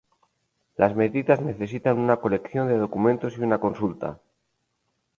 Las 0.77 0.95
medidas 0.95 1.41
necesitan 1.43 1.99
una 1.99 2.17
colección 2.17 2.67
de 2.67 2.75
documentos 2.75 3.37
y 3.37 3.41
una 3.41 3.59
consulta. 3.59 4.19